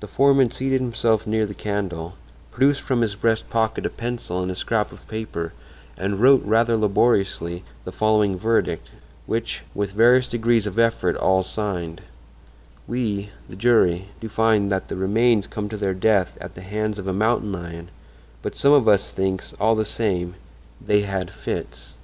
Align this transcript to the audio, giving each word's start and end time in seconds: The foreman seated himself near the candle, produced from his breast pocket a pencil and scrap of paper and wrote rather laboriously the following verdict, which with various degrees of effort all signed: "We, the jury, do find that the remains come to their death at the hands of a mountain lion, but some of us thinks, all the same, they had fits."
The 0.00 0.06
foreman 0.06 0.50
seated 0.50 0.82
himself 0.82 1.26
near 1.26 1.46
the 1.46 1.54
candle, 1.54 2.16
produced 2.50 2.82
from 2.82 3.00
his 3.00 3.14
breast 3.16 3.48
pocket 3.48 3.86
a 3.86 3.88
pencil 3.88 4.42
and 4.42 4.54
scrap 4.54 4.92
of 4.92 5.08
paper 5.08 5.54
and 5.96 6.20
wrote 6.20 6.42
rather 6.44 6.76
laboriously 6.76 7.64
the 7.86 7.90
following 7.90 8.38
verdict, 8.38 8.90
which 9.24 9.62
with 9.74 9.92
various 9.92 10.28
degrees 10.28 10.66
of 10.66 10.78
effort 10.78 11.16
all 11.16 11.42
signed: 11.42 12.02
"We, 12.86 13.30
the 13.48 13.56
jury, 13.56 14.08
do 14.20 14.28
find 14.28 14.70
that 14.70 14.88
the 14.88 14.96
remains 14.96 15.46
come 15.46 15.70
to 15.70 15.78
their 15.78 15.94
death 15.94 16.36
at 16.42 16.54
the 16.54 16.60
hands 16.60 16.98
of 16.98 17.08
a 17.08 17.14
mountain 17.14 17.50
lion, 17.50 17.88
but 18.42 18.54
some 18.54 18.74
of 18.74 18.86
us 18.86 19.12
thinks, 19.14 19.54
all 19.58 19.74
the 19.74 19.86
same, 19.86 20.34
they 20.78 21.00
had 21.00 21.30
fits." 21.30 21.94